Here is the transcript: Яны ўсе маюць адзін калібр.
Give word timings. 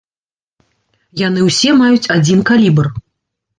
Яны 1.27 1.45
ўсе 1.49 1.69
маюць 1.83 2.11
адзін 2.19 2.43
калібр. 2.53 2.93